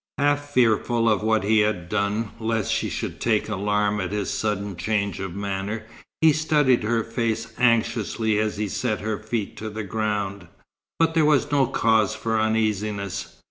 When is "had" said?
1.59-1.87